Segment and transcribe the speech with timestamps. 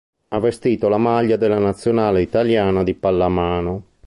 [0.29, 3.83] Ha vestito la maglia della nazionale italiana di pallamano.